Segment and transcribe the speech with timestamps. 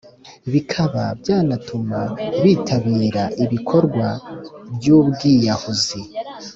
[0.51, 1.99] bikaba byanatuma
[2.43, 4.07] bitabira ibikorwa
[4.75, 5.99] by'ubwiyahuzi.